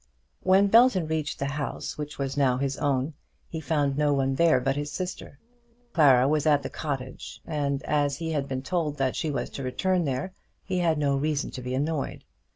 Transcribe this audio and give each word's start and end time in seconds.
When 0.41 0.65
Belton 0.65 1.05
reached 1.07 1.37
the 1.37 1.45
house 1.45 1.95
which 1.95 2.17
was 2.17 2.35
now 2.35 2.57
his 2.57 2.75
own 2.75 3.13
he 3.47 3.59
found 3.61 3.99
no 3.99 4.13
one 4.15 4.33
there 4.33 4.59
but 4.59 4.75
his 4.75 4.91
sister. 4.91 5.37
Clara 5.93 6.27
was 6.27 6.47
at 6.47 6.63
the 6.63 6.71
cottage. 6.71 7.39
As 7.45 8.17
he 8.17 8.31
had 8.31 8.47
been 8.47 8.63
told 8.63 8.97
that 8.97 9.15
she 9.15 9.29
was 9.29 9.51
to 9.51 9.61
return 9.63 10.05
there, 10.05 10.33
he 10.63 10.79
had 10.79 10.97
no 10.97 11.15
reason 11.15 11.51
to 11.51 11.61
be 11.61 11.75
annoyed. 11.75 12.23